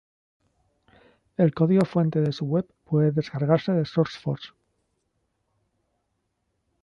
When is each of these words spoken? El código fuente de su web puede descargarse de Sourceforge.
El 1.37 1.53
código 1.53 1.85
fuente 1.85 2.21
de 2.21 2.31
su 2.31 2.45
web 2.45 2.65
puede 2.85 3.11
descargarse 3.11 3.71
de 3.71 3.85
Sourceforge. 3.85 4.49